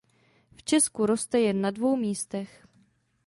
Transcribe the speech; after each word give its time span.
V 0.53 0.63
Česku 0.63 1.05
roste 1.05 1.39
jen 1.39 1.61
na 1.61 1.71
dvou 1.71 1.95
místech. 1.95 2.67